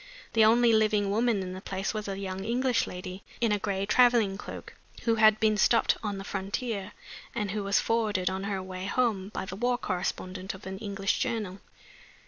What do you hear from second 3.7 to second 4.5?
traveling